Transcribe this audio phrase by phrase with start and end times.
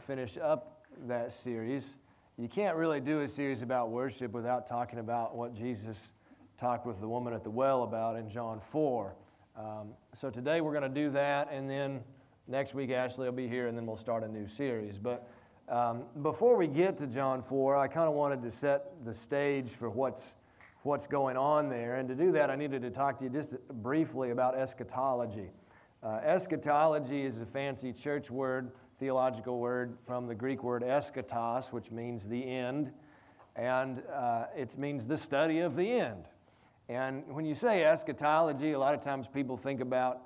[0.00, 1.96] finish up that series.
[2.38, 6.12] You can't really do a series about worship without talking about what Jesus
[6.56, 9.14] talked with the woman at the well about in John 4.
[9.56, 12.00] Um, so today we're going to do that, and then
[12.48, 14.98] next week Ashley will be here, and then we'll start a new series.
[14.98, 15.28] But
[15.68, 19.68] um, before we get to John 4, I kind of wanted to set the stage
[19.68, 20.36] for what's,
[20.82, 21.96] what's going on there.
[21.96, 25.50] And to do that, I needed to talk to you just briefly about eschatology.
[26.02, 31.90] Uh, eschatology is a fancy church word, theological word from the Greek word eschatos, which
[31.90, 32.92] means the end,
[33.56, 36.26] and uh, it means the study of the end.
[36.90, 40.20] And when you say eschatology, a lot of times people think about,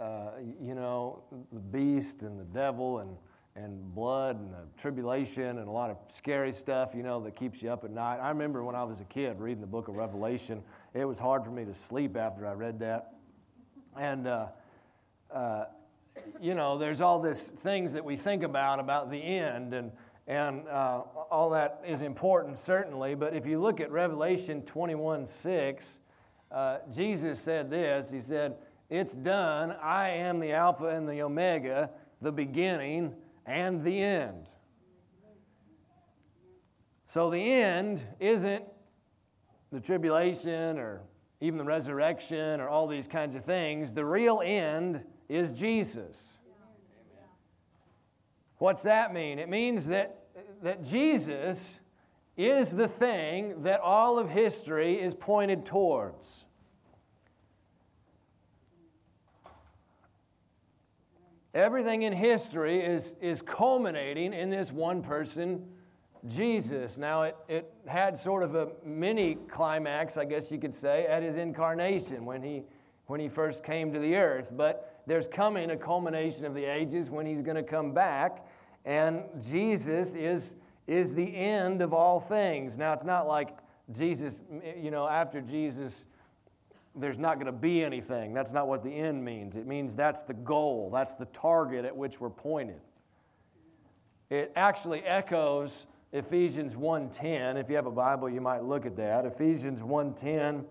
[0.00, 0.30] uh,
[0.62, 3.16] you know, the beast and the devil and,
[3.56, 7.60] and blood and the tribulation and a lot of scary stuff, you know, that keeps
[7.62, 8.18] you up at night.
[8.18, 10.62] I remember when I was a kid reading the book of Revelation,
[10.94, 13.14] it was hard for me to sleep after I read that.
[13.98, 14.46] And, uh,
[15.34, 15.64] uh,
[16.40, 19.92] you know, there's all these things that we think about about the end, and,
[20.26, 23.14] and uh, all that is important, certainly.
[23.14, 26.00] But if you look at Revelation 21 6,
[26.50, 28.56] uh, Jesus said this He said,
[28.88, 29.72] It's done.
[29.82, 33.14] I am the Alpha and the Omega, the beginning
[33.46, 34.46] and the end.
[37.06, 38.64] So the end isn't
[39.72, 41.02] the tribulation or
[41.40, 43.90] even the resurrection or all these kinds of things.
[43.90, 46.38] The real end is Jesus.
[48.58, 49.38] What's that mean?
[49.38, 50.24] It means that,
[50.62, 51.78] that Jesus
[52.36, 56.44] is the thing that all of history is pointed towards.
[61.54, 65.66] Everything in history is, is culminating in this one person,
[66.28, 66.98] Jesus.
[66.98, 71.22] Now, it, it had sort of a mini climax, I guess you could say, at
[71.22, 72.64] his incarnation when he,
[73.06, 74.52] when he first came to the earth.
[74.54, 78.46] But there's coming a culmination of the ages when he's going to come back,
[78.84, 80.54] and Jesus is,
[80.86, 82.78] is the end of all things.
[82.78, 83.58] Now, it's not like
[83.92, 84.44] Jesus,
[84.80, 86.06] you know, after Jesus,
[86.94, 88.32] there's not going to be anything.
[88.32, 89.56] That's not what the end means.
[89.56, 92.80] It means that's the goal, that's the target at which we're pointed.
[94.30, 97.56] It actually echoes Ephesians 1:10.
[97.56, 99.26] If you have a Bible, you might look at that.
[99.26, 100.66] Ephesians 1:10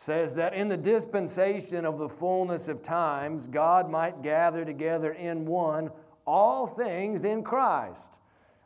[0.00, 5.44] says that in the dispensation of the fullness of times, God might gather together in
[5.44, 5.90] one
[6.24, 8.20] all things in Christ,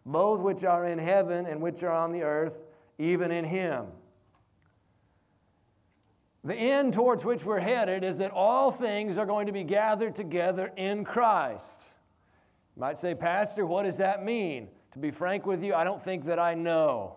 [0.05, 2.59] both which are in heaven and which are on the earth,
[2.99, 3.87] even in Him.
[6.45, 10.15] The end towards which we're headed is that all things are going to be gathered
[10.15, 11.89] together in Christ.
[12.77, 14.69] You might say, Pastor, what does that mean?
[14.93, 17.17] To be frank with you, I don't think that I know.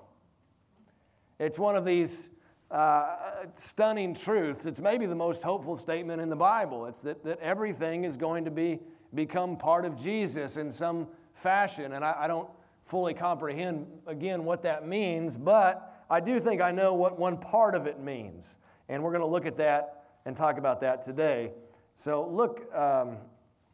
[1.37, 2.29] It's one of these
[2.71, 3.15] uh,
[3.53, 4.65] stunning truths.
[4.65, 6.85] It's maybe the most hopeful statement in the Bible.
[6.87, 8.79] It's that, that everything is going to be,
[9.13, 11.93] become part of Jesus in some fashion.
[11.93, 12.49] And I, I don't
[12.85, 17.75] fully comprehend, again, what that means, but I do think I know what one part
[17.75, 18.57] of it means.
[18.89, 21.51] And we're going to look at that and talk about that today.
[21.95, 23.17] So look um,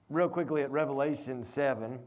[0.09, 1.99] real quickly at Revelation 7.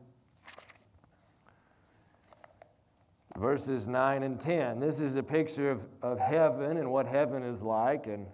[3.39, 4.79] Verses 9 and 10.
[4.79, 8.07] This is a picture of, of heaven and what heaven is like.
[8.07, 8.27] And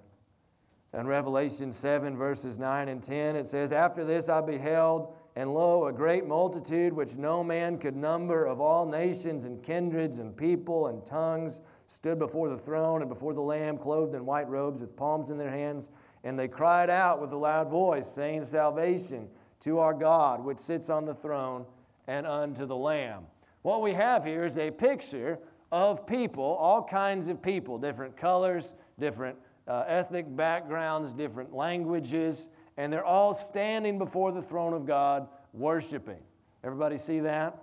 [0.93, 5.87] in Revelation 7, verses 9 and 10, it says, After this I beheld, and lo,
[5.87, 10.89] a great multitude which no man could number of all nations and kindreds and people
[10.89, 14.97] and tongues stood before the throne and before the Lamb, clothed in white robes with
[14.97, 15.91] palms in their hands.
[16.25, 19.29] And they cried out with a loud voice, saying, Salvation
[19.61, 21.65] to our God, which sits on the throne,
[22.07, 23.25] and unto the Lamb.
[23.63, 25.39] What we have here is a picture
[25.71, 29.37] of people, all kinds of people, different colors, different
[29.69, 36.21] uh, ethnic backgrounds, different languages, and they're all standing before the throne of God worshiping.
[36.65, 37.63] Everybody see that?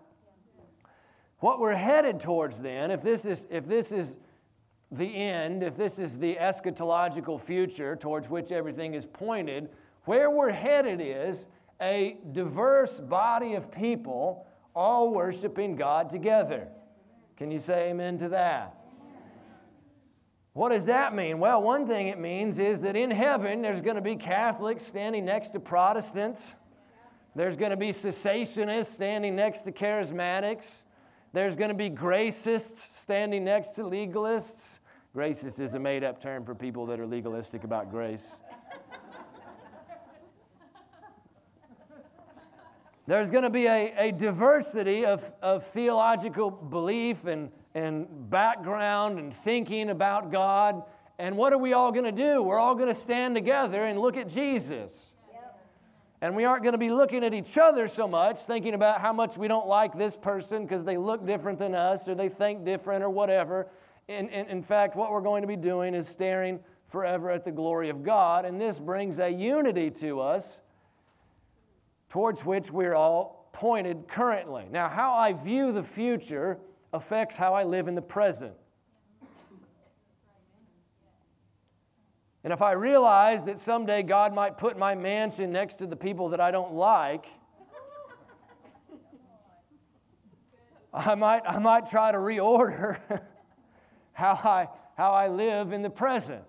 [1.40, 4.18] What we're headed towards then, if this is, if this is
[4.92, 9.70] the end, if this is the eschatological future towards which everything is pointed,
[10.06, 11.48] where we're headed is
[11.82, 16.68] a diverse body of people all worshiping God together.
[17.36, 18.76] Can you say amen to that?
[20.54, 21.40] What does that mean?
[21.40, 25.26] Well, one thing it means is that in heaven there's going to be Catholics standing
[25.26, 26.54] next to Protestants.
[27.36, 30.84] There's going to be cessationists standing next to charismatics.
[31.34, 34.80] There's going to be gracists standing next to legalists.
[35.16, 38.40] Gracist is a made up term for people that are legalistic about grace.
[43.08, 49.34] There's going to be a, a diversity of, of theological belief and, and background and
[49.34, 50.84] thinking about God.
[51.18, 52.44] And what are we all going to do?
[52.44, 55.14] We're all going to stand together and look at Jesus.
[56.20, 59.14] And we aren't going to be looking at each other so much, thinking about how
[59.14, 62.66] much we don't like this person because they look different than us or they think
[62.66, 63.68] different or whatever.
[64.10, 67.52] In, in, in, fact, what we're going to be doing is staring forever at the
[67.52, 68.46] glory of God.
[68.46, 70.62] And this brings a unity to us
[72.10, 74.66] towards which we're all pointed currently.
[74.72, 76.60] Now, how I view the future
[76.94, 78.54] affects how I live in the present.
[82.44, 86.30] And if I realize that someday God might put my mansion next to the people
[86.30, 87.26] that I don't like,
[90.94, 93.00] I might, I might try to reorder
[94.14, 96.44] how I, how I live in the present.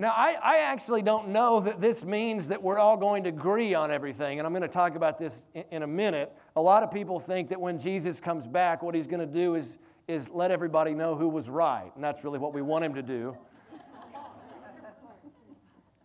[0.00, 3.74] Now, I, I actually don't know that this means that we're all going to agree
[3.74, 6.32] on everything, and I'm going to talk about this in, in a minute.
[6.56, 9.56] A lot of people think that when Jesus comes back, what he's going to do
[9.56, 9.76] is,
[10.08, 13.02] is let everybody know who was right, and that's really what we want him to
[13.02, 13.36] do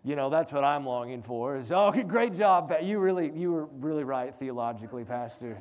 [0.03, 1.56] you know, that's what I'm longing for.
[1.56, 5.57] Is oh, great job, you really, you were really right theologically, Pastor.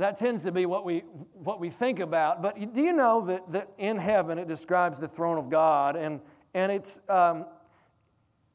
[0.00, 1.00] That tends to be what we
[1.34, 2.40] what we think about.
[2.40, 6.20] But do you know that, that in heaven it describes the throne of God, and
[6.54, 7.44] and it's um,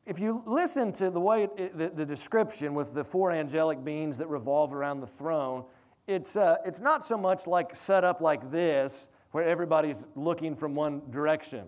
[0.07, 4.17] if you listen to the way it, the, the, description with the four angelic beings
[4.17, 5.65] that revolve around the throne,
[6.07, 10.73] it's uh, it's not so much like set up like this where everybody's looking from
[10.73, 11.67] one direction,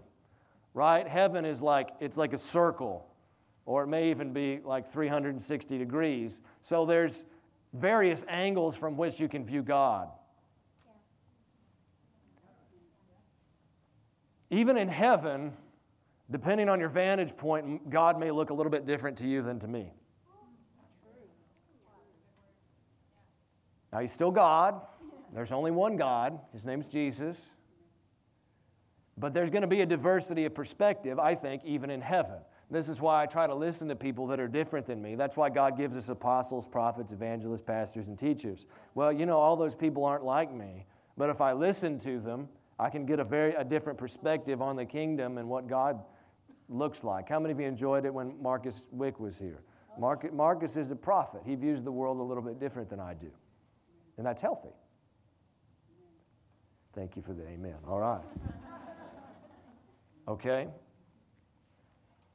[0.74, 1.08] right?
[1.08, 3.06] Heaven is like, it's like a circle,
[3.66, 6.42] or it may even be like 360 degrees.
[6.62, 7.26] So there's
[7.74, 10.10] various angles from which you can view God.
[14.50, 15.54] Even in heaven,
[16.32, 19.60] depending on your vantage point, God may look a little bit different to you than
[19.60, 19.92] to me.
[23.92, 24.82] Now, He's still God.
[25.34, 26.40] There's only one God.
[26.54, 27.52] His name's Jesus.
[29.18, 32.38] But there's going to be a diversity of perspective, I think, even in heaven.
[32.70, 35.16] This is why I try to listen to people that are different than me.
[35.16, 38.66] That's why God gives us apostles, prophets, evangelists, pastors, and teachers.
[38.94, 40.86] Well, you know, all those people aren't like me.
[41.16, 44.76] But if I listen to them, I can get a very a different perspective on
[44.76, 46.04] the kingdom and what God
[46.70, 47.30] looks like.
[47.30, 49.62] How many of you enjoyed it when Marcus Wick was here?
[49.98, 51.42] Marcus is a prophet.
[51.46, 53.32] He views the world a little bit different than I do.
[54.18, 54.70] And that's healthy.
[56.94, 57.76] Thank you for the amen.
[57.88, 58.22] All right.
[60.28, 60.68] Okay?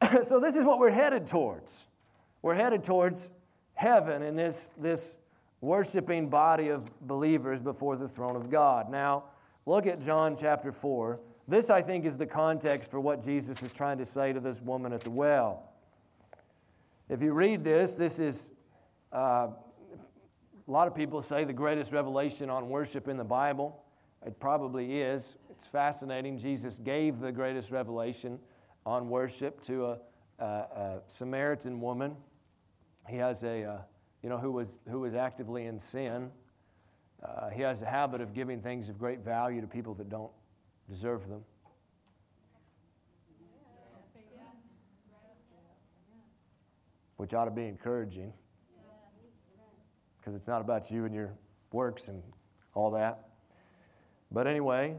[0.23, 1.87] so, this is what we're headed towards.
[2.41, 3.31] We're headed towards
[3.75, 5.19] heaven in this, this
[5.61, 8.91] worshiping body of believers before the throne of God.
[8.91, 9.25] Now,
[9.67, 11.21] look at John chapter 4.
[11.49, 14.61] This, I think, is the context for what Jesus is trying to say to this
[14.61, 15.73] woman at the well.
[17.09, 18.53] If you read this, this is,
[19.13, 19.49] uh,
[20.67, 23.83] a lot of people say, the greatest revelation on worship in the Bible.
[24.25, 25.37] It probably is.
[25.51, 26.39] It's fascinating.
[26.39, 28.39] Jesus gave the greatest revelation
[28.85, 29.99] on worship to a,
[30.39, 32.17] a, a Samaritan woman.
[33.09, 33.79] He has a, uh,
[34.23, 36.31] you know, who was, who was actively in sin.
[37.23, 40.33] Uh, he has a habit of giving things of great value to people that don't
[40.89, 41.43] deserve them.
[47.17, 48.33] Which ought to be encouraging
[50.23, 51.33] because it's not about you and your
[51.73, 52.23] works and
[52.75, 53.29] all that.
[54.31, 54.97] But anyway,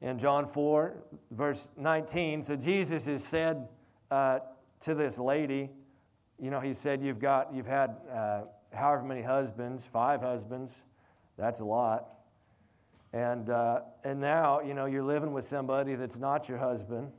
[0.00, 0.96] in John 4,
[1.30, 2.42] verse 19.
[2.42, 3.68] So Jesus has said
[4.10, 4.40] uh,
[4.80, 5.70] to this lady,
[6.38, 10.84] you know, he said, You've got, you've had uh, however many husbands, five husbands.
[11.38, 12.08] That's a lot.
[13.12, 17.12] And, uh, and now, you know, you're living with somebody that's not your husband.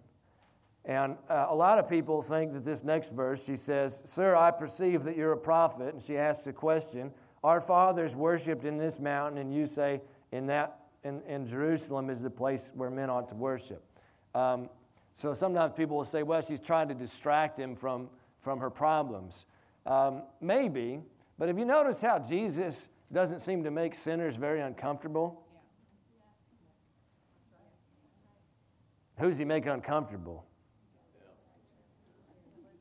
[0.85, 4.51] And uh, a lot of people think that this next verse, she says, Sir, I
[4.51, 5.93] perceive that you're a prophet.
[5.93, 7.11] And she asks a question
[7.43, 12.21] Our fathers worshiped in this mountain, and you say, In that in, in Jerusalem is
[12.21, 13.83] the place where men ought to worship.
[14.35, 14.69] Um,
[15.13, 18.09] so sometimes people will say, well, she's trying to distract him from,
[18.41, 19.45] from her problems.
[19.85, 20.99] Um, maybe,
[21.39, 25.43] but if you notice how Jesus doesn't seem to make sinners very uncomfortable?
[29.19, 30.45] Who's he make uncomfortable?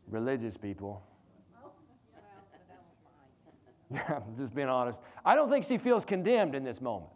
[0.08, 1.02] Religious people.
[3.88, 5.00] Yeah, just being honest.
[5.24, 7.12] I don't think she feels condemned in this moment.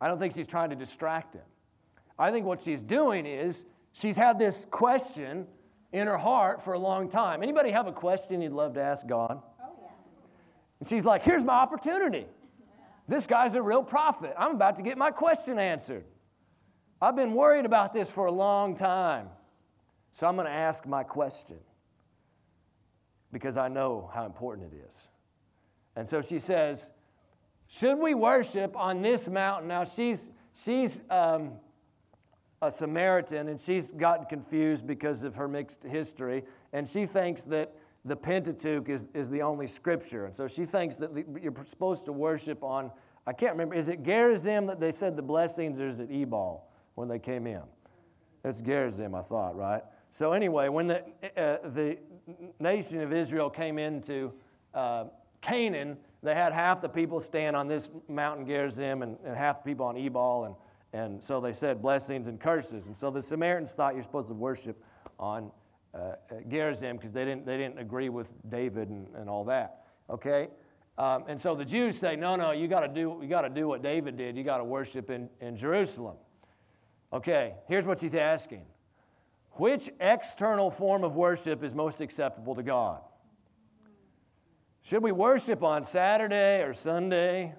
[0.00, 1.42] I don't think she's trying to distract him.
[2.18, 5.46] I think what she's doing is she's had this question
[5.92, 7.42] in her heart for a long time.
[7.42, 9.42] Anybody have a question you'd love to ask God?
[9.62, 9.88] Oh, yeah.
[10.80, 12.26] And she's like, here's my opportunity.
[13.06, 14.34] This guy's a real prophet.
[14.38, 16.04] I'm about to get my question answered.
[17.00, 19.28] I've been worried about this for a long time.
[20.12, 21.58] So I'm going to ask my question
[23.32, 25.08] because I know how important it is.
[25.96, 26.90] And so she says,
[27.68, 29.68] should we worship on this mountain?
[29.68, 30.30] Now, she's,
[30.64, 31.52] she's um,
[32.62, 37.74] a Samaritan, and she's gotten confused because of her mixed history, and she thinks that
[38.04, 40.24] the Pentateuch is, is the only scripture.
[40.24, 42.90] And so she thinks that the, you're supposed to worship on,
[43.26, 46.66] I can't remember, is it Gerizim that they said the blessings, or is it Ebal
[46.94, 47.62] when they came in?
[48.44, 49.82] It's Gerizim, I thought, right?
[50.10, 51.02] So anyway, when the,
[51.36, 51.98] uh, the
[52.58, 54.32] nation of Israel came into
[54.72, 55.04] uh,
[55.42, 59.70] Canaan, they had half the people stand on this mountain Gerizim and, and half the
[59.70, 60.44] people on Ebal.
[60.44, 62.86] And, and so they said blessings and curses.
[62.86, 64.82] And so the Samaritans thought you're supposed to worship
[65.18, 65.50] on
[65.94, 66.12] uh,
[66.48, 69.84] Gerizim because they didn't, they didn't agree with David and, and all that.
[70.10, 70.48] Okay?
[70.98, 73.48] Um, and so the Jews say, no, no, you got to do, you got to
[73.48, 74.36] do what David did.
[74.36, 76.16] You got to worship in, in Jerusalem.
[77.12, 78.66] Okay, here's what she's asking
[79.52, 83.00] Which external form of worship is most acceptable to God?
[84.82, 87.54] Should we worship on Saturday or Sunday?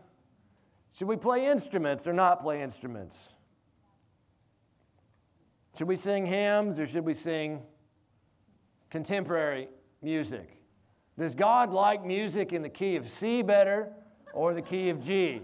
[0.94, 3.30] Should we play instruments or not play instruments?
[5.78, 7.62] Should we sing hymns or should we sing
[8.90, 9.70] contemporary
[10.02, 10.58] music?
[11.18, 13.92] Does God like music in the key of C better
[14.34, 15.42] or the key of G?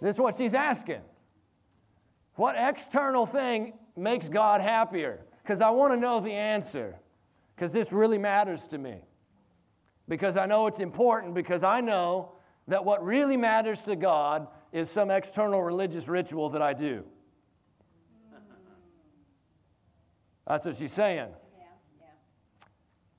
[0.00, 1.00] This is what she's asking.
[2.34, 5.24] What external thing makes God happier?
[5.42, 6.96] Because I want to know the answer,
[7.54, 8.96] because this really matters to me.
[10.08, 12.32] Because I know it's important, because I know
[12.68, 17.04] that what really matters to God is some external religious ritual that I do.
[20.46, 21.28] That's what she's saying.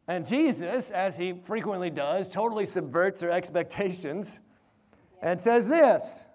[0.08, 4.42] And Jesus, as he frequently does, totally subverts her expectations
[5.22, 6.26] and says this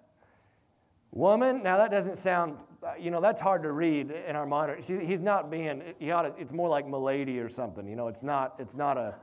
[1.12, 2.56] Woman, now that doesn't sound
[2.98, 4.80] you know, that's hard to read in our monitor.
[5.04, 7.86] he's not being, he ought to, it's more like milady or something.
[7.86, 9.14] You know, it's not, it's not a,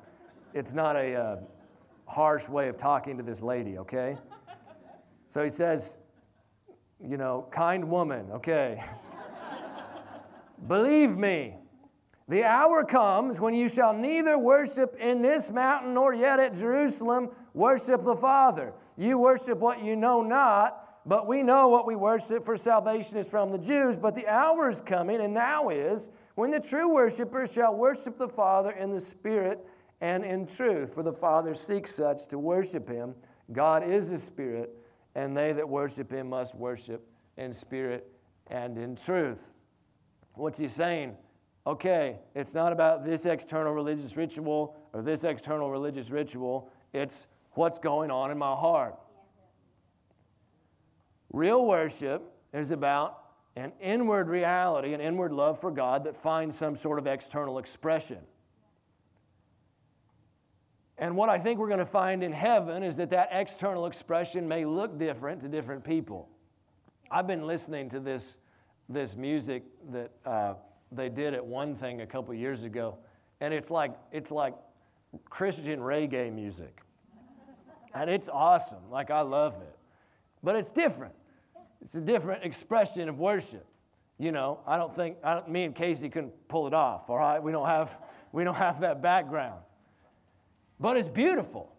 [0.54, 1.38] it's not a uh,
[2.06, 4.18] harsh way of talking to this lady, okay?
[5.25, 6.00] So he says,
[7.04, 8.84] you know, kind woman, okay.
[10.68, 11.56] Believe me,
[12.27, 17.30] the hour comes when you shall neither worship in this mountain nor yet at Jerusalem
[17.54, 18.74] worship the Father.
[18.98, 23.25] You worship what you know not but we know what we worship for salvation is
[23.25, 23.96] from the Jews.
[23.96, 28.27] But the hour is coming, and now is, when the true worshipers shall worship the
[28.27, 29.66] Father in the Spirit
[30.01, 30.94] and in truth.
[30.94, 33.16] For the Father seeks such to worship him.
[33.51, 34.75] God is the Spirit,
[35.16, 38.12] and they that worship him must worship in spirit
[38.48, 39.51] and in truth.
[40.34, 41.16] What's he saying?
[41.66, 47.77] Okay, it's not about this external religious ritual or this external religious ritual, it's what's
[47.77, 48.96] going on in my heart.
[51.34, 52.24] Real worship
[52.54, 53.22] is about
[53.56, 58.20] an inward reality, an inward love for God that finds some sort of external expression.
[60.98, 64.48] And what I think we're going to find in heaven is that that external expression
[64.48, 66.30] may look different to different people.
[67.12, 68.38] I've been listening to this,
[68.89, 70.56] this music that uh,
[70.92, 72.98] they did at one thing a couple years ago,
[73.39, 74.56] and it's like, it's like
[75.30, 76.82] Christian reggae music.
[77.94, 78.89] And it's awesome.
[78.92, 79.75] Like, I love it.
[80.44, 81.13] But it's different.
[81.82, 83.66] It's a different expression of worship.
[84.20, 87.10] You know, I don't think I don't, me and Casey couldn't pull it off.
[87.10, 87.98] All right, we don't have
[88.32, 89.62] we don't have that background,
[90.80, 91.74] but it's beautiful.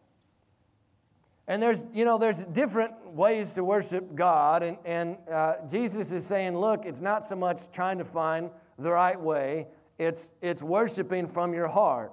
[1.46, 6.26] And there's you know there's different ways to worship God, and and uh, Jesus is
[6.26, 9.66] saying, look, it's not so much trying to find the right way.
[9.98, 12.12] It's it's worshiping from your heart.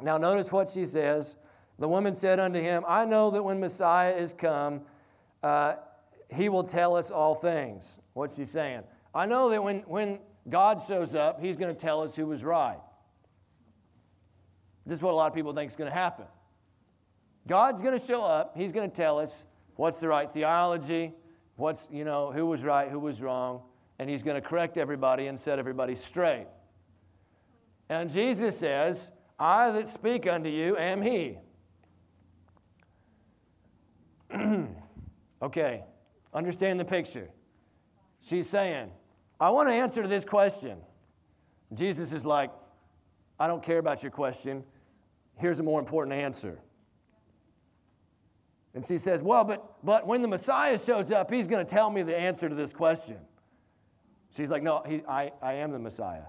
[0.00, 1.36] Now notice what she says.
[1.78, 4.82] The woman said unto him, I know that when Messiah is come.
[5.42, 5.74] Uh,
[6.30, 7.98] he will tell us all things.
[8.12, 8.82] What's she saying?
[9.14, 12.44] I know that when, when God shows up, he's going to tell us who was
[12.44, 12.78] right.
[14.88, 16.24] This is what a lot of people think is going to happen.
[17.46, 21.12] God's going to show up, he's going to tell us what's the right theology,
[21.56, 23.62] what's, you know, who was right, who was wrong,
[24.00, 26.46] and he's going to correct everybody and set everybody straight.
[27.88, 31.38] And Jesus says, I that speak unto you am he.
[35.42, 35.84] okay,
[36.32, 37.30] Understand the picture.
[38.22, 38.90] She's saying,
[39.40, 40.78] I want to answer to this question.
[41.72, 42.50] Jesus is like,
[43.40, 44.64] I don't care about your question.
[45.38, 46.58] Here's a more important answer.
[48.74, 51.90] And she says, Well, but, but when the Messiah shows up, he's going to tell
[51.90, 53.18] me the answer to this question.
[54.36, 56.24] She's like, No, he, I, I am the Messiah.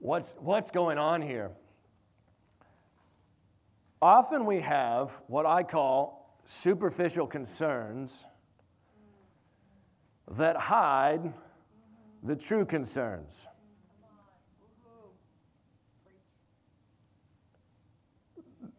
[0.00, 1.50] What's, what's going on here?
[4.00, 8.24] Often we have what I call superficial concerns
[10.30, 11.32] that hide
[12.22, 13.46] the true concerns.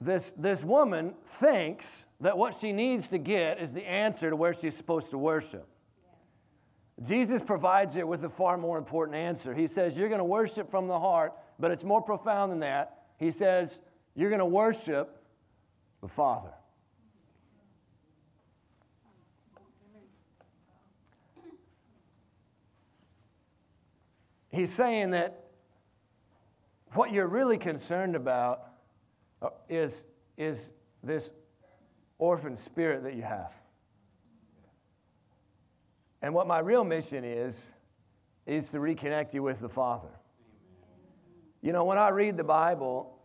[0.02, 4.54] this, this woman thinks that what she needs to get is the answer to where
[4.54, 5.68] she's supposed to worship.
[7.02, 9.54] Jesus provides her with a far more important answer.
[9.54, 13.04] He says, You're going to worship from the heart, but it's more profound than that.
[13.18, 13.80] He says,
[14.16, 15.24] You're going to worship
[16.02, 16.54] the Father.
[24.52, 25.46] He's saying that
[26.94, 28.72] what you're really concerned about
[29.42, 30.06] uh, is,
[30.38, 31.32] is this
[32.18, 33.54] orphan spirit that you have.
[36.22, 37.70] And what my real mission is,
[38.46, 40.10] is to reconnect you with the Father.
[41.62, 43.20] You know, when I read the Bible,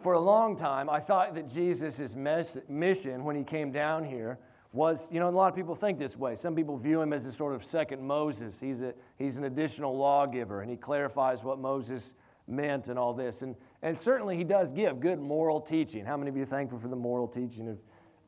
[0.00, 4.38] for a long time, I thought that Jesus' mission when he came down here
[4.78, 6.36] was, you know, a lot of people think this way.
[6.36, 8.60] Some people view him as a sort of second Moses.
[8.60, 12.14] He's, a, he's an additional lawgiver, and he clarifies what Moses
[12.46, 13.42] meant and all this.
[13.42, 16.04] And, and certainly he does give good moral teaching.
[16.04, 17.78] How many of you are thankful for the moral teaching of,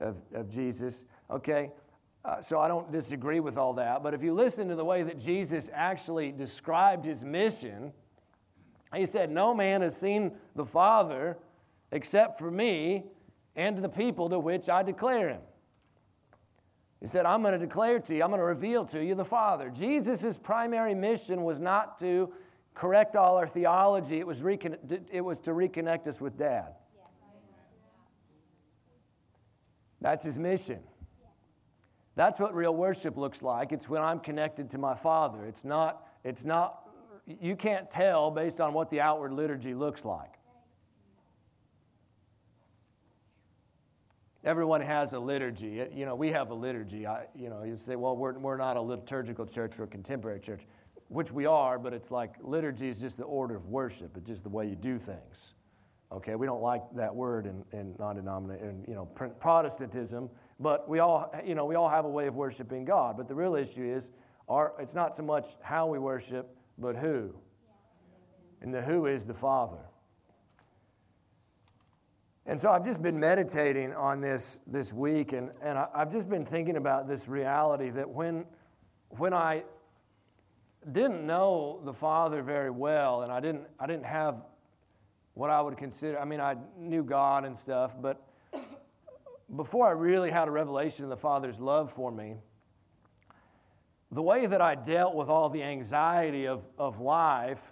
[0.01, 1.05] of, of Jesus?
[1.31, 1.71] Okay,
[2.25, 4.03] uh, so I don't disagree with all that.
[4.03, 7.93] But if you listen to the way that Jesus actually described his mission,
[8.93, 11.39] he said, No man has seen the Father
[11.93, 13.05] except for me
[13.55, 15.43] and the people to which I declare him.
[17.01, 19.25] He said, I'm going to declare to you, I'm going to reveal to you the
[19.25, 19.71] Father.
[19.71, 22.33] Jesus' primary mission was not to
[22.75, 24.77] correct all our theology, it was, recon-
[25.11, 26.75] it was to reconnect us with Dad.
[30.01, 30.81] That's his mission.
[32.17, 33.73] That's what real worship looks like.
[33.73, 35.47] It's when I'm connected to my Father.
[35.47, 36.89] It's not, it's not,
[37.27, 40.40] you can't tell based on what the outward liturgy looks like.
[44.43, 45.87] Everyone has a liturgy.
[45.95, 47.07] You know, we have a liturgy.
[47.07, 50.41] I, you know, you say, well, we're, we're not a liturgical church, we're a contemporary
[50.41, 50.63] church,
[51.09, 54.17] which we are, but it's like liturgy is just the order of worship.
[54.17, 55.53] It's just the way you do things.
[56.13, 61.33] Okay, we don't like that word in, in non-denominational, you know, Protestantism, but we all,
[61.45, 63.17] you know, we all have a way of worshiping God.
[63.17, 64.11] But the real issue is,
[64.49, 67.35] our, it's not so much how we worship, but who.
[68.63, 69.90] And the who is the Father.
[72.51, 76.45] And so I've just been meditating on this this week, and, and I've just been
[76.45, 78.45] thinking about this reality that when,
[79.11, 79.63] when I
[80.91, 84.43] didn't know the Father very well, and I didn't, I didn't have
[85.35, 88.21] what I would consider, I mean, I knew God and stuff, but
[89.55, 92.35] before I really had a revelation of the Father's love for me,
[94.11, 97.71] the way that I dealt with all the anxiety of, of life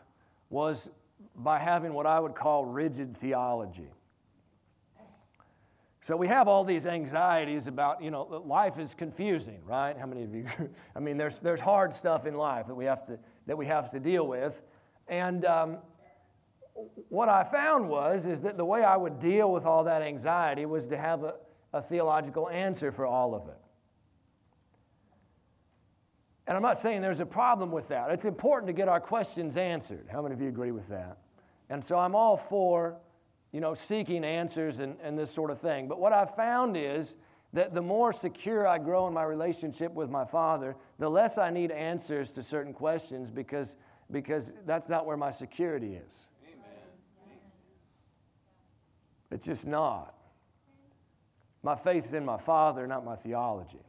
[0.50, 0.88] was
[1.34, 3.88] by having what I would call rigid theology.
[6.00, 9.96] So we have all these anxieties about, you know, life is confusing, right?
[9.98, 10.46] How many of you?
[10.96, 13.90] I mean, there's, there's hard stuff in life that we have to, that we have
[13.90, 14.62] to deal with.
[15.08, 15.78] And um,
[17.08, 20.66] what I found was is that the way I would deal with all that anxiety
[20.66, 21.34] was to have a,
[21.72, 23.58] a theological answer for all of it.
[26.46, 28.10] And I'm not saying there's a problem with that.
[28.10, 30.06] It's important to get our questions answered.
[30.10, 31.18] How many of you agree with that?
[31.68, 32.96] And so I'm all for
[33.58, 35.88] you know, seeking answers and, and this sort of thing.
[35.88, 37.16] But what I've found is
[37.52, 41.50] that the more secure I grow in my relationship with my Father, the less I
[41.50, 43.74] need answers to certain questions because,
[44.12, 46.28] because that's not where my security is.
[46.44, 47.40] Amen.
[49.32, 50.14] It's just not.
[51.64, 53.80] My faith is in my Father, not my theology.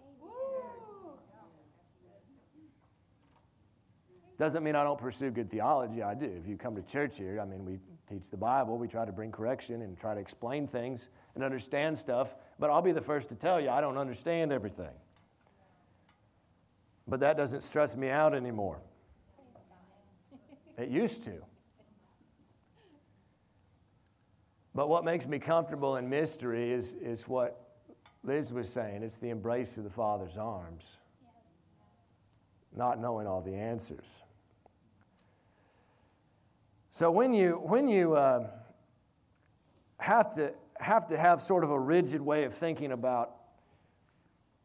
[4.40, 6.02] Doesn't mean I don't pursue good theology.
[6.02, 6.26] I do.
[6.26, 7.78] If you come to church here, I mean, we
[8.10, 11.98] teach the Bible, we try to bring correction and try to explain things and understand
[11.98, 12.36] stuff.
[12.58, 14.94] But I'll be the first to tell you, I don't understand everything.
[17.08, 18.80] But that doesn't stress me out anymore.
[20.78, 21.34] It used to.
[24.74, 27.70] But what makes me comfortable in mystery is, is what
[28.24, 30.98] Liz was saying it's the embrace of the Father's arms,
[32.76, 34.24] not knowing all the answers.
[37.00, 38.50] So when you, when you uh,
[40.00, 43.36] have, to, have to have sort of a rigid way of thinking about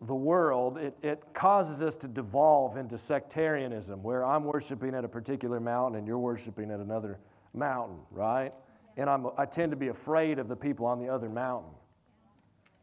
[0.00, 5.08] the world, it, it causes us to devolve into sectarianism, where I'm worshiping at a
[5.08, 7.20] particular mountain and you're worshiping at another
[7.52, 8.52] mountain, right?
[8.96, 11.70] And I'm, I tend to be afraid of the people on the other mountain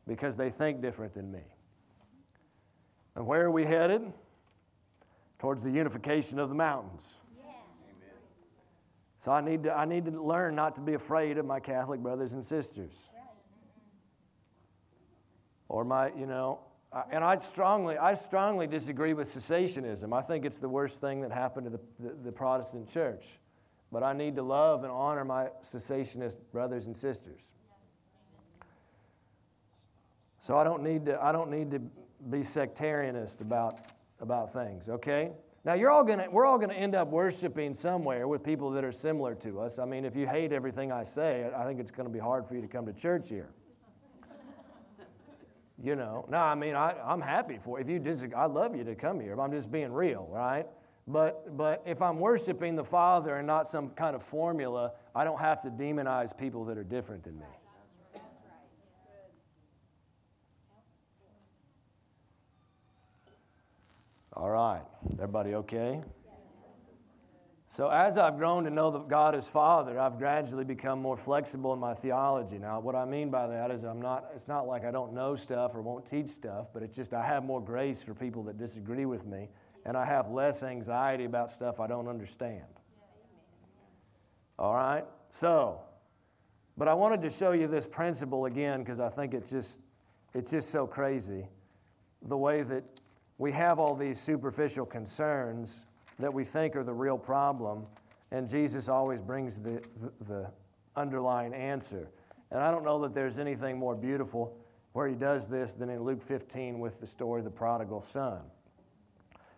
[0.08, 1.44] because they think different than me.
[3.16, 4.14] And where are we headed?
[5.40, 7.18] Towards the unification of the mountains.
[9.22, 12.00] So I need, to, I need to learn not to be afraid of my Catholic
[12.00, 13.12] brothers and sisters.
[15.70, 16.62] Or my, you know,
[17.12, 20.12] and I strongly, I strongly disagree with cessationism.
[20.12, 23.38] I think it's the worst thing that happened to the, the, the Protestant church.
[23.92, 27.54] But I need to love and honor my cessationist brothers and sisters.
[30.40, 31.80] So I don't need to, I don't need to
[32.32, 33.82] be sectarianist about,
[34.20, 35.34] about things, okay?
[35.63, 38.91] Now you're all gonna, we're all gonna end up worshiping somewhere with people that are
[38.91, 39.78] similar to us.
[39.78, 42.56] I mean, if you hate everything I say, I think it's gonna be hard for
[42.56, 43.50] you to come to church here.
[45.84, 48.84] you know, no, I mean, I, I'm happy for if you just, I love you
[48.86, 49.39] to come here.
[49.39, 50.65] I'm just being real, right?
[51.08, 55.39] But, but if I'm worshiping the Father and not some kind of formula, I don't
[55.39, 57.45] have to demonize people that are different than me.
[64.34, 64.84] All right.
[65.13, 66.02] Everybody okay?
[67.67, 71.74] So, as I've grown to know that God is Father, I've gradually become more flexible
[71.74, 72.58] in my theology.
[72.58, 75.36] Now, what I mean by that is I'm not, it's not like I don't know
[75.36, 78.58] stuff or won't teach stuff, but it's just I have more grace for people that
[78.58, 79.48] disagree with me,
[79.86, 82.65] and I have less anxiety about stuff I don't understand.
[84.60, 85.06] All right?
[85.30, 85.80] So,
[86.78, 89.80] but I wanted to show you this principle again because I think it's just,
[90.34, 91.48] it's just so crazy
[92.22, 92.84] the way that
[93.38, 95.86] we have all these superficial concerns
[96.20, 97.86] that we think are the real problem,
[98.32, 100.52] and Jesus always brings the, the, the,
[100.96, 102.10] underlying answer.
[102.52, 104.58] And I don't know that there's anything more beautiful
[104.91, 108.39] where he does this than in Luke 15 with the story of the prodigal son.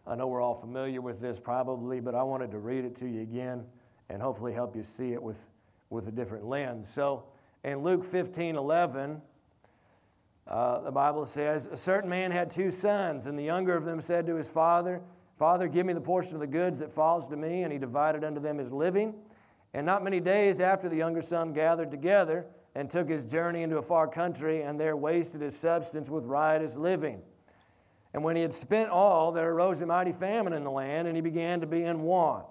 [0.05, 3.07] I know we're all familiar with this probably, but I wanted to read it to
[3.07, 3.65] you again
[4.09, 5.49] and hopefully help you see it with,
[5.89, 6.88] with a different lens.
[6.88, 7.23] So
[7.63, 9.21] in Luke 15 11,
[10.47, 14.01] uh, the Bible says, A certain man had two sons, and the younger of them
[14.01, 15.01] said to his father,
[15.38, 17.63] Father, give me the portion of the goods that falls to me.
[17.63, 19.15] And he divided unto them his living.
[19.73, 23.77] And not many days after the younger son gathered together and took his journey into
[23.77, 27.21] a far country, and there wasted his substance with riotous living.
[28.13, 31.15] And when he had spent all, there arose a mighty famine in the land, and
[31.17, 32.45] he began to be in want.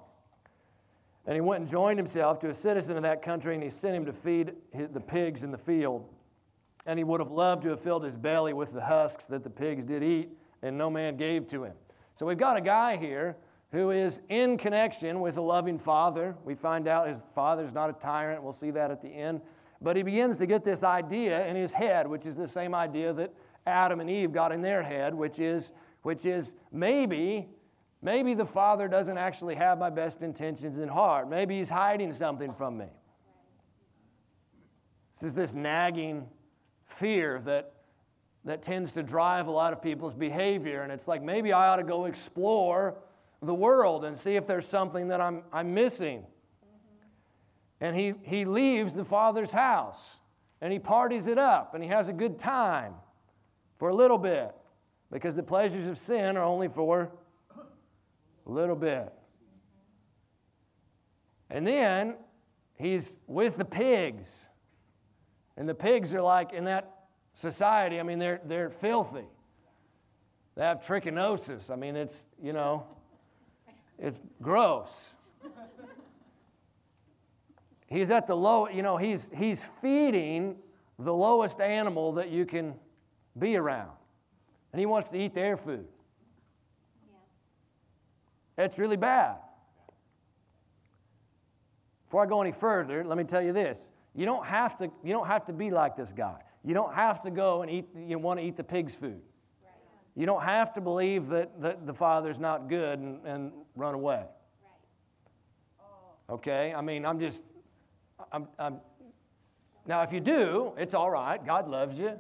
[1.25, 3.95] And he went and joined himself to a citizen of that country, and he sent
[3.95, 6.09] him to feed the pigs in the field.
[6.87, 9.51] And he would have loved to have filled his belly with the husks that the
[9.51, 10.31] pigs did eat,
[10.63, 11.75] and no man gave to him.
[12.17, 13.37] So we've got a guy here
[13.71, 16.37] who is in connection with a loving father.
[16.45, 18.43] We find out his father's not a tyrant.
[18.43, 19.41] We'll see that at the end.
[19.81, 23.13] But he begins to get this idea in his head, which is the same idea
[23.15, 23.33] that
[23.67, 27.49] Adam and Eve got in their head, which is, which is maybe,
[28.03, 31.29] maybe the father doesn't actually have my best intentions in heart.
[31.29, 32.87] Maybe he's hiding something from me.
[35.15, 36.29] This is this nagging
[36.93, 37.73] fear that,
[38.45, 40.83] that tends to drive a lot of people's behavior.
[40.83, 42.97] And it's like maybe I ought to go explore
[43.41, 46.21] the world and see if there's something that I'm, I'm missing.
[46.21, 47.85] Mm-hmm.
[47.85, 50.19] And he, he leaves the father's house
[50.61, 52.95] and he parties it up and he has a good time
[53.79, 54.55] for a little bit
[55.11, 57.11] because the pleasures of sin are only for
[58.47, 59.13] a little bit.
[61.51, 62.15] And then
[62.77, 64.49] he's with the pigs.
[65.63, 66.93] And the pigs are like in that
[67.35, 69.29] society, I mean, they're, they're filthy.
[70.57, 71.71] They have trichinosis.
[71.71, 72.85] I mean, it's, you know,
[73.97, 75.13] it's gross.
[77.87, 80.57] He's at the low, you know, he's, he's feeding
[80.99, 82.75] the lowest animal that you can
[83.39, 83.93] be around.
[84.73, 85.87] And he wants to eat their food.
[87.09, 87.19] Yeah.
[88.57, 89.37] That's really bad.
[92.07, 93.91] Before I go any further, let me tell you this.
[94.15, 96.39] You don't have to, you don't have to be like this guy.
[96.65, 99.21] You don't have to go and eat, you want to eat the pig's food.
[99.63, 99.73] Right.
[100.15, 104.17] You don't have to believe that, that the father's not good and, and run away.
[104.17, 104.29] Right.
[105.81, 106.35] Oh.
[106.35, 106.75] Okay?
[106.75, 107.43] I mean, I'm just,
[108.31, 108.81] I'm, I'm,
[109.87, 111.45] now if you do, it's all right.
[111.45, 112.13] God loves you.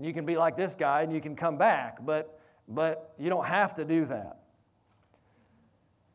[0.00, 3.46] You can be like this guy and you can come back, but, but you don't
[3.46, 4.38] have to do that.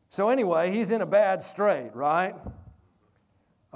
[0.08, 2.34] So, anyway, he's in a bad strait, right?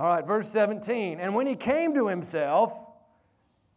[0.01, 1.21] All right, verse 17.
[1.21, 2.73] And when he came to himself,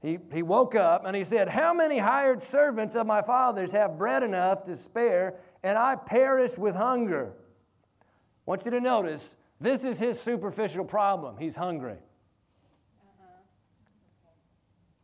[0.02, 3.98] he, he woke up and he said, How many hired servants of my father's have
[3.98, 7.34] bread enough to spare, and I perish with hunger?
[7.36, 8.06] I
[8.46, 11.36] want you to notice this is his superficial problem.
[11.38, 11.98] He's hungry.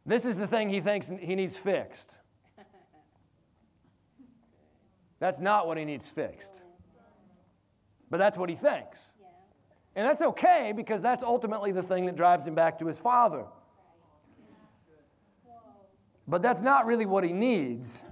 [0.05, 2.17] This is the thing he thinks he needs fixed.
[5.19, 6.61] That's not what he needs fixed.
[8.09, 9.11] But that's what he thinks.
[9.95, 13.45] And that's okay because that's ultimately the thing that drives him back to his father.
[16.27, 18.05] But that's not really what he needs.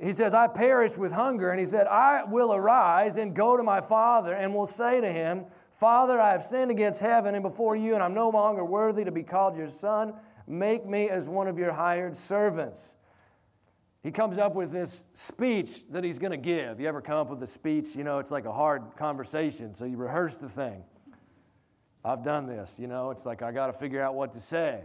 [0.00, 1.50] He says, I perish with hunger.
[1.50, 5.10] And he said, I will arise and go to my father and will say to
[5.10, 9.04] him, Father, I have sinned against heaven and before you, and I'm no longer worthy
[9.04, 10.14] to be called your son.
[10.48, 12.96] Make me as one of your hired servants
[14.02, 16.80] he comes up with this speech that he's going to give.
[16.80, 17.96] You ever come up with a speech?
[17.96, 20.84] You know, it's like a hard conversation, so you rehearse the thing.
[22.04, 24.82] I've done this, you know, it's like I got to figure out what to say.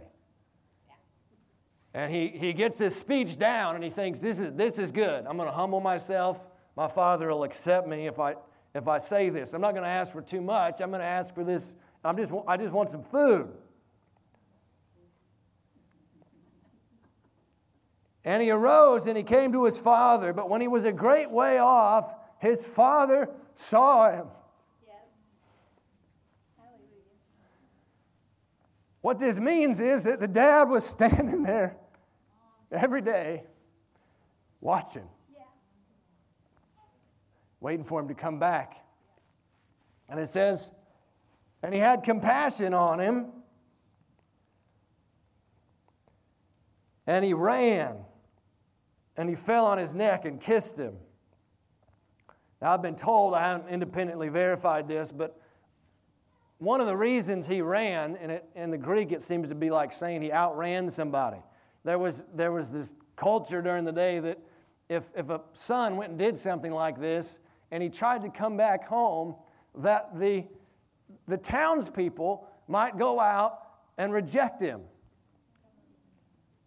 [1.94, 5.24] And he, he gets his speech down and he thinks, this is, this is good.
[5.26, 6.40] I'm going to humble myself.
[6.76, 8.34] My father will accept me if I,
[8.74, 9.52] if I say this.
[9.52, 10.80] I'm not going to ask for too much.
[10.80, 11.76] I'm going to ask for this.
[12.04, 13.48] I'm just, I just want some food.
[18.24, 20.32] And he arose and he came to his father.
[20.32, 24.26] But when he was a great way off, his father saw him.
[29.02, 31.76] What this means is that the dad was standing there
[32.72, 33.44] every day
[34.62, 35.06] watching,
[37.60, 38.78] waiting for him to come back.
[40.08, 40.72] And it says,
[41.62, 43.26] and he had compassion on him,
[47.06, 47.96] and he ran
[49.16, 50.94] and he fell on his neck and kissed him.
[52.60, 55.38] Now, I've been told, I haven't independently verified this, but
[56.58, 59.70] one of the reasons he ran, and it, in the Greek it seems to be
[59.70, 61.38] like saying he outran somebody.
[61.84, 64.38] There was, there was this culture during the day that
[64.88, 67.38] if, if a son went and did something like this
[67.70, 69.34] and he tried to come back home,
[69.76, 70.44] that the,
[71.28, 73.58] the townspeople might go out
[73.98, 74.80] and reject him.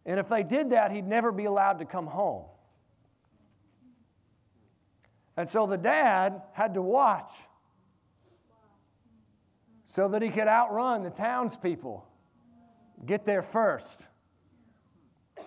[0.08, 2.46] And if they did that, he'd never be allowed to come home.
[5.36, 7.30] And so the dad had to watch
[9.84, 12.08] so that he could outrun the townspeople,
[13.06, 14.08] get there first.
[15.38, 15.46] I'm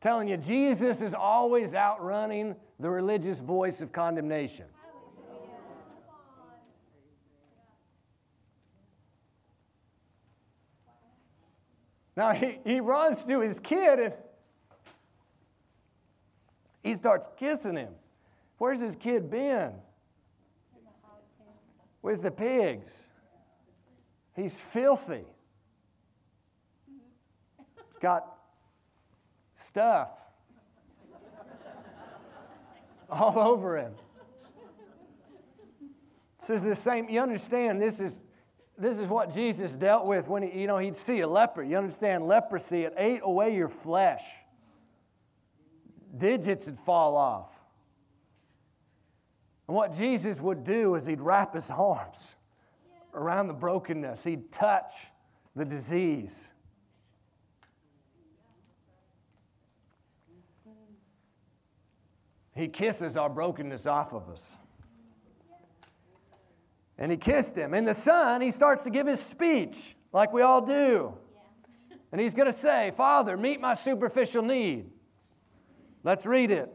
[0.00, 4.66] telling you, Jesus is always outrunning the religious voice of condemnation.
[12.16, 14.14] Now he, he runs to his kid and
[16.82, 17.92] he starts kissing him.
[18.58, 19.72] Where's his kid been?
[22.00, 23.08] With the pigs.
[24.34, 25.24] He's filthy.
[27.56, 28.38] He's got
[29.56, 30.10] stuff
[33.10, 33.92] all over him.
[36.40, 38.20] This is the same, you understand, this is
[38.78, 41.62] this is what Jesus dealt with when he, you know, he'd see a leper.
[41.62, 44.22] You understand leprosy, it ate away your flesh.
[46.16, 47.52] Digits would fall off.
[49.68, 52.36] And what Jesus would do is he'd wrap his arms
[53.14, 54.92] around the brokenness, he'd touch
[55.54, 56.52] the disease.
[62.54, 64.58] He kisses our brokenness off of us.
[66.98, 67.74] And he kissed him.
[67.74, 71.14] And the son, he starts to give his speech, like we all do.
[71.90, 71.96] Yeah.
[72.12, 74.90] And he's going to say, Father, meet my superficial need.
[76.02, 76.72] Let's read it.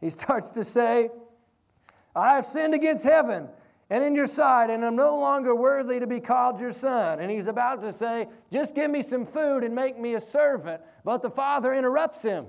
[0.00, 1.10] He starts to say,
[2.14, 3.48] I have sinned against heaven
[3.88, 7.20] and in your sight, and am no longer worthy to be called your son.
[7.20, 10.82] And he's about to say, Just give me some food and make me a servant.
[11.04, 12.46] But the father interrupts him.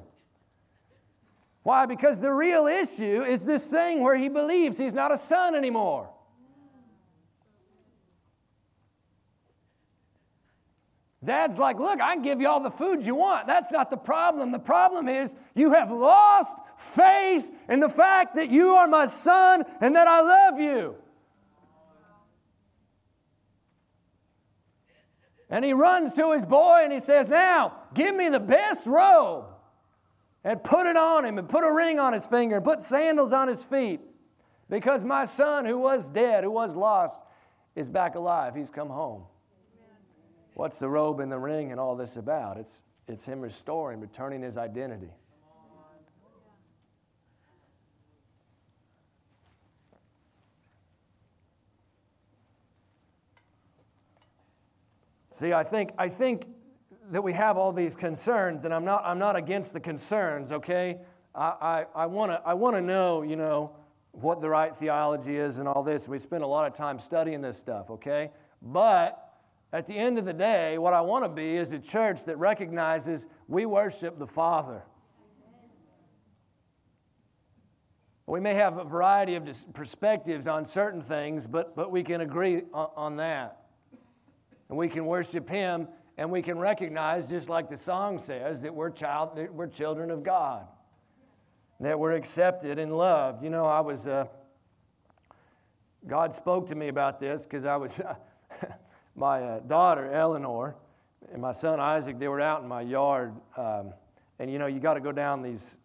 [1.67, 1.86] Why?
[1.86, 6.10] Because the real issue is this thing where he believes he's not a son anymore.
[11.21, 13.47] Dad's like, Look, I can give you all the food you want.
[13.47, 14.53] That's not the problem.
[14.53, 19.65] The problem is you have lost faith in the fact that you are my son
[19.82, 20.95] and that I love you.
[25.49, 29.47] And he runs to his boy and he says, Now, give me the best robe
[30.47, 33.33] and put it on him and put a ring on his finger and put sandals
[33.33, 33.99] on his feet
[34.69, 37.19] because my son who was dead, who was lost,
[37.75, 38.55] is back alive.
[38.55, 39.23] He's come home.
[40.53, 42.55] What's the robe and the ring and all this about?
[42.55, 45.12] It's, it's him restoring, returning his identity.
[55.31, 56.47] See, I think, I think
[57.11, 60.97] that we have all these concerns, and I'm not, I'm not against the concerns, okay?
[61.33, 62.05] I, I, I
[62.53, 63.75] want to know, you know,
[64.11, 66.09] what the right theology is and all this.
[66.09, 68.31] We spend a lot of time studying this stuff, okay?
[68.61, 69.23] But
[69.71, 72.37] at the end of the day, what I want to be is a church that
[72.37, 74.83] recognizes we worship the Father.
[78.25, 82.63] We may have a variety of perspectives on certain things, but, but we can agree
[82.73, 83.61] on, on that.
[84.67, 85.87] And we can worship Him
[86.17, 90.10] and we can recognize, just like the song says, that we're, child, that we're children
[90.10, 90.65] of God,
[91.80, 93.43] that we're accepted and loved.
[93.43, 94.25] You know, I was, uh,
[96.08, 98.01] God spoke to me about this because I was,
[99.15, 100.75] my uh, daughter, Eleanor,
[101.32, 103.34] and my son Isaac, they were out in my yard.
[103.56, 103.93] Um,
[104.39, 105.80] and you know, you got to go down these,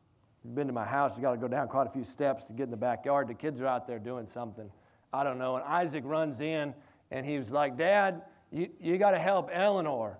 [0.54, 2.64] been to my house, you got to go down quite a few steps to get
[2.64, 3.28] in the backyard.
[3.28, 4.70] The kids are out there doing something.
[5.12, 5.56] I don't know.
[5.56, 6.72] And Isaac runs in
[7.10, 10.18] and he was like, Dad, you, you got to help Eleanor.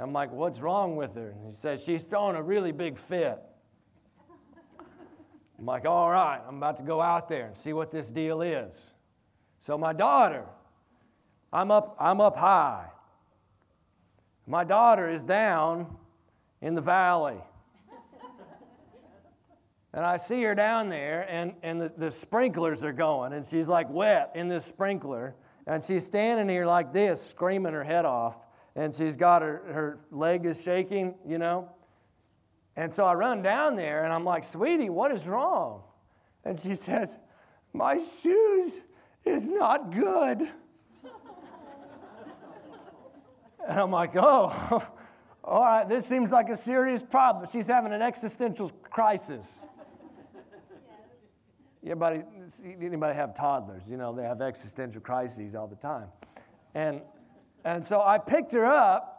[0.00, 1.30] I'm like, What's wrong with her?
[1.30, 3.38] And he says, She's throwing a really big fit.
[5.58, 8.42] I'm like, All right, I'm about to go out there and see what this deal
[8.42, 8.92] is.
[9.60, 10.44] So, my daughter,
[11.52, 12.88] I'm up, I'm up high.
[14.46, 15.96] My daughter is down
[16.60, 17.38] in the valley.
[19.94, 23.68] And I see her down there, and, and the, the sprinklers are going, and she's
[23.68, 25.36] like wet in this sprinkler.
[25.68, 28.36] And she's standing here like this, screaming her head off.
[28.76, 31.70] And she's got her, her leg is shaking, you know.
[32.76, 35.82] And so I run down there, and I'm like, sweetie, what is wrong?
[36.44, 37.18] And she says,
[37.72, 38.80] my shoes
[39.24, 40.40] is not good.
[43.68, 44.84] and I'm like, oh,
[45.44, 47.48] all right, this seems like a serious problem.
[47.50, 49.46] She's having an existential crisis.
[51.84, 52.22] Anybody,
[52.80, 53.90] anybody have toddlers?
[53.90, 56.08] You know, they have existential crises all the time.
[56.74, 57.02] And,
[57.64, 59.14] and so I picked her up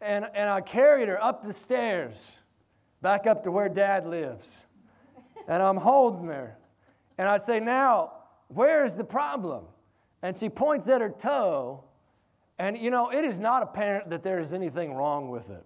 [0.00, 2.38] and, and I carried her up the stairs,
[3.02, 4.66] back up to where dad lives.
[5.48, 6.56] And I'm holding her.
[7.18, 8.12] And I say, Now,
[8.48, 9.64] where's the problem?
[10.22, 11.84] And she points at her toe.
[12.58, 15.64] And you know, it is not apparent that there is anything wrong with it.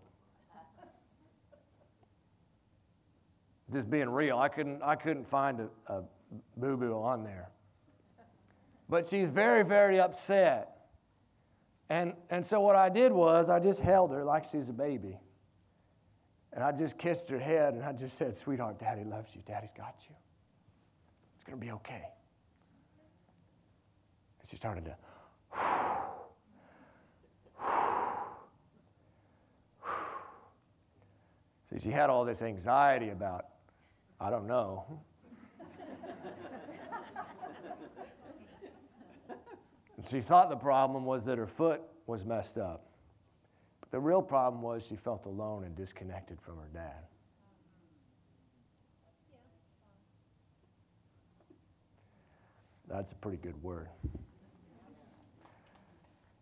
[3.72, 6.02] Just being real, I couldn't, I couldn't find a, a
[6.56, 7.50] boo boo on there.
[8.88, 10.73] But she's very, very upset.
[11.90, 15.18] And, and so what I did was I just held her like she's a baby.
[16.52, 19.42] And I just kissed her head and I just said, Sweetheart, Daddy loves you.
[19.46, 20.14] Daddy's got you.
[21.34, 22.04] It's going to be okay.
[24.40, 24.96] And she started to.
[31.74, 33.46] See, she had all this anxiety about,
[34.20, 34.84] I don't know,
[40.08, 42.86] She thought the problem was that her foot was messed up.
[43.80, 47.04] But the real problem was she felt alone and disconnected from her dad.
[52.88, 53.88] That's a pretty good word.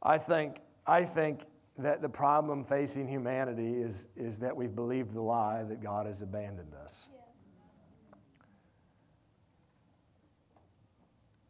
[0.03, 1.42] I think, I think
[1.79, 6.20] that the problem facing humanity is, is that we've believed the lie that God has
[6.20, 7.09] abandoned us.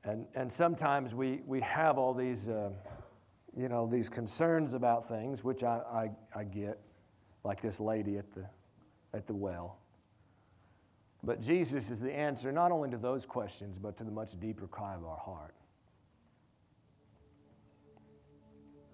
[0.04, 2.70] And, and sometimes we, we have all these, uh,
[3.56, 6.80] you know, these concerns about things, which I, I, I get,
[7.44, 8.46] like this lady at the,
[9.14, 9.78] at the well.
[11.22, 14.66] But Jesus is the answer not only to those questions, but to the much deeper
[14.66, 15.54] cry of our heart.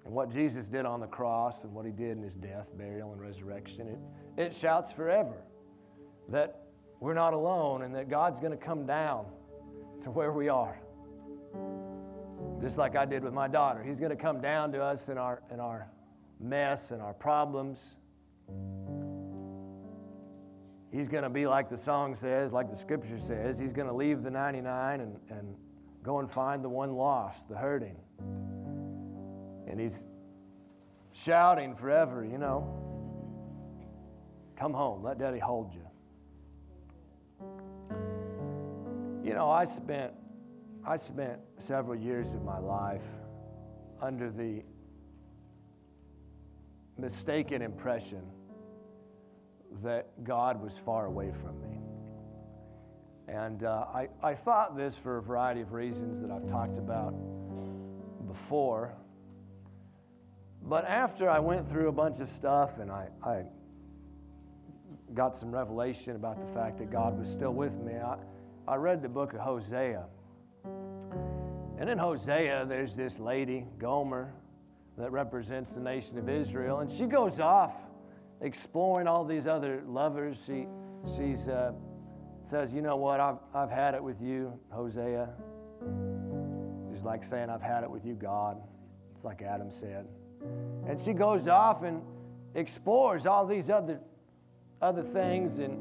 [0.04, 3.12] And what Jesus did on the cross and what he did in his death, burial,
[3.12, 5.36] and resurrection, it, it shouts forever
[6.28, 6.66] that
[7.00, 9.24] we're not alone and that God's going to come down
[10.02, 10.78] to where we are
[12.60, 13.82] just like I did with my daughter.
[13.82, 15.88] He's going to come down to us in our, in our
[16.40, 17.96] mess and our problems.
[20.90, 23.58] He's going to be like the song says, like the scripture says.
[23.58, 25.54] He's going to leave the 99 and, and
[26.02, 27.96] go and find the one lost, the hurting.
[28.18, 30.06] And he's
[31.12, 32.88] shouting forever, you know,
[34.56, 35.84] come home, let daddy hold you.
[39.22, 40.14] You know, I spent
[40.88, 43.04] I spent several years of my life
[44.00, 44.62] under the
[46.96, 48.22] mistaken impression
[49.82, 51.78] that God was far away from me.
[53.28, 57.12] And uh, I, I thought this for a variety of reasons that I've talked about
[58.26, 58.94] before.
[60.62, 63.42] But after I went through a bunch of stuff and I, I
[65.12, 68.16] got some revelation about the fact that God was still with me, I,
[68.66, 70.06] I read the book of Hosea.
[71.78, 74.32] And in Hosea, there's this lady, Gomer,
[74.96, 77.74] that represents the nation of Israel, and she goes off
[78.40, 80.42] exploring all these other lovers.
[80.44, 80.66] She
[81.16, 81.72] she's, uh,
[82.42, 83.20] says, You know what?
[83.20, 85.28] I've, I've had it with you, Hosea.
[86.90, 88.60] She's like saying, I've had it with you, God.
[89.14, 90.06] It's like Adam said.
[90.86, 92.02] And she goes off and
[92.54, 94.00] explores all these other,
[94.80, 95.78] other things and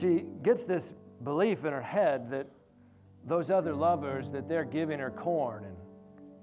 [0.00, 2.48] she gets this belief in her head that
[3.26, 5.76] those other lovers that they're giving her corn and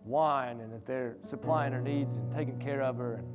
[0.03, 3.27] wine and that they're supplying her needs and taking care of her and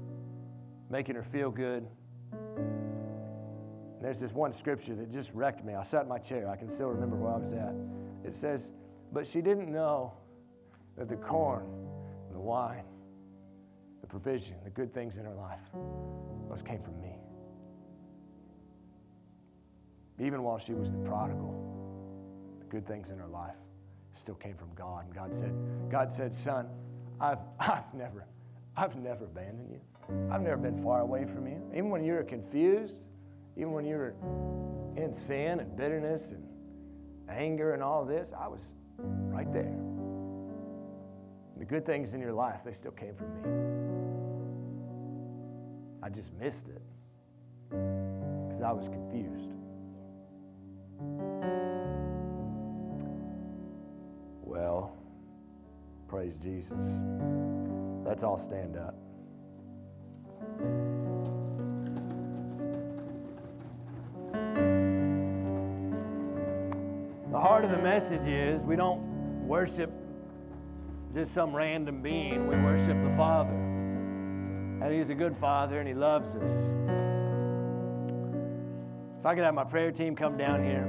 [0.91, 1.87] making her feel good.
[2.33, 5.75] And there's this one scripture that just wrecked me.
[5.75, 6.49] I sat in my chair.
[6.49, 7.75] I can still remember where I was at.
[8.25, 8.73] It says,
[9.13, 10.15] But she didn't know
[10.97, 11.67] that the corn,
[12.33, 12.85] the wine,
[14.01, 15.61] the provision, the good things in her life,
[16.49, 17.17] those came from me
[20.19, 21.55] even while she was the prodigal,
[22.59, 23.57] the good things in her life
[24.13, 25.05] still came from God.
[25.05, 25.55] And God said,
[25.91, 26.69] God said, son,
[27.21, 28.27] I've, I've never,
[28.77, 29.81] I've never abandoned you.
[30.31, 31.61] I've never been far away from you.
[31.73, 33.01] Even when you were confused,
[33.57, 34.15] even when you were
[34.97, 36.45] in sin and bitterness and
[37.29, 39.75] anger and all this, I was right there.
[41.59, 43.41] The good things in your life, they still came from me.
[46.03, 46.83] I just missed it
[47.71, 49.56] because I was confused.
[54.43, 54.97] Well,
[56.09, 57.03] praise Jesus.
[58.05, 58.95] Let's all stand up.
[67.33, 69.01] The heart of the message is we don't
[69.47, 69.91] worship
[71.13, 73.53] just some random being, we worship the Father.
[73.53, 76.73] And He's a good Father and He loves us.
[79.27, 80.85] If I could have my prayer team come down here,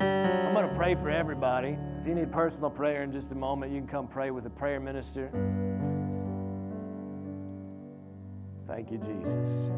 [0.00, 1.78] I'm going to pray for everybody.
[2.00, 4.50] If you need personal prayer in just a moment, you can come pray with a
[4.50, 5.30] prayer minister.
[8.66, 9.70] Thank you, Jesus.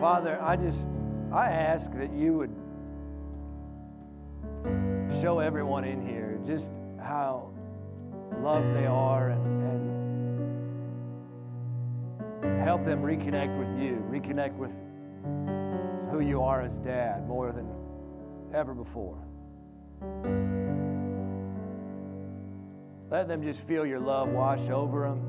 [0.00, 0.88] Father, I just,
[1.30, 2.56] I ask that you would
[5.20, 7.51] show everyone in here just how
[8.42, 9.62] loved they are and,
[12.42, 14.72] and help them reconnect with you, reconnect with
[16.10, 17.68] who you are as dad more than
[18.52, 19.18] ever before.
[23.10, 25.20] Let them just feel your love wash over them.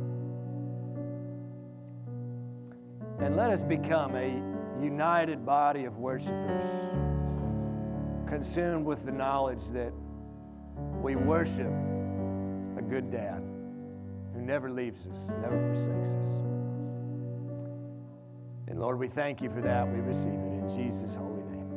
[3.19, 4.41] And let us become a
[4.83, 6.65] united body of worshipers,
[8.27, 9.93] consumed with the knowledge that
[11.01, 11.71] we worship
[12.83, 13.41] good dad
[14.33, 16.27] who never leaves us, never forsakes us.
[18.67, 19.87] And Lord, we thank you for that.
[19.87, 21.69] We receive it in Jesus' holy name.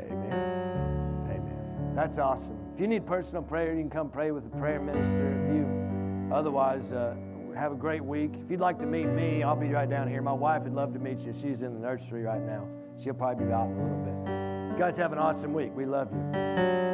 [0.00, 1.26] Amen.
[1.30, 1.92] Amen.
[1.94, 2.58] That's awesome.
[2.74, 5.46] If you need personal prayer, you can come pray with the prayer minister.
[5.46, 7.14] If you otherwise, uh,
[7.54, 8.32] have a great week.
[8.42, 10.22] If you'd like to meet me, I'll be right down here.
[10.22, 11.32] My wife would love to meet you.
[11.32, 12.66] She's in the nursery right now.
[12.98, 14.72] She'll probably be out in a little bit.
[14.72, 15.72] You guys have an awesome week.
[15.74, 16.91] We love you.